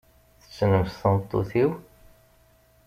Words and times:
Tessnemt 0.41 0.95
tameṭṭut-iw? 1.01 1.71